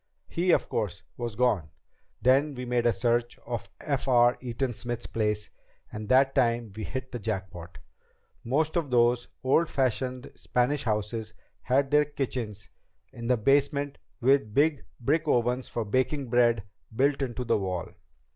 [0.27, 1.69] He, of course, was gone.
[2.23, 4.07] Then we made a search of F.
[4.07, 4.35] R.
[4.41, 5.51] Eaton Smith's place,
[5.91, 7.77] and that time we hit the jackpot.
[8.43, 12.67] Most of those old fashioned Spanish houses had their kitchens
[13.13, 16.63] in the basement with big brick ovens for baking bread
[16.95, 17.89] built into the wall.